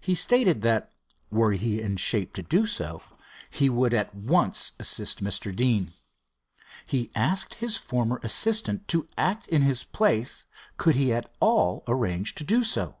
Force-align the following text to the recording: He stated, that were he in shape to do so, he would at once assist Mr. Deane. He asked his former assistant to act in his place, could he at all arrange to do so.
He 0.00 0.16
stated, 0.16 0.62
that 0.62 0.90
were 1.30 1.52
he 1.52 1.80
in 1.80 1.96
shape 1.96 2.32
to 2.34 2.42
do 2.42 2.66
so, 2.66 3.00
he 3.48 3.70
would 3.70 3.94
at 3.94 4.12
once 4.12 4.72
assist 4.80 5.22
Mr. 5.22 5.54
Deane. 5.54 5.92
He 6.84 7.12
asked 7.14 7.54
his 7.54 7.76
former 7.76 8.18
assistant 8.24 8.88
to 8.88 9.06
act 9.16 9.46
in 9.46 9.62
his 9.62 9.84
place, 9.84 10.46
could 10.78 10.96
he 10.96 11.12
at 11.12 11.32
all 11.38 11.84
arrange 11.86 12.34
to 12.34 12.42
do 12.44 12.64
so. 12.64 12.96